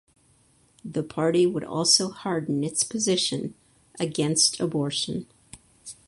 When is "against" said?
3.99-4.59